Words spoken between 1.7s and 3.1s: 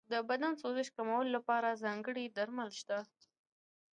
ځانګړي درمل شته.